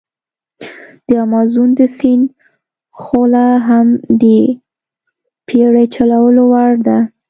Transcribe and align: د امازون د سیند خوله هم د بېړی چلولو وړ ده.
د 1.07 1.09
امازون 1.25 1.69
د 1.79 1.81
سیند 1.97 2.27
خوله 2.99 3.45
هم 3.67 3.87
د 4.21 4.23
بېړی 5.47 5.85
چلولو 5.95 6.43
وړ 6.51 6.71
ده. 6.87 6.97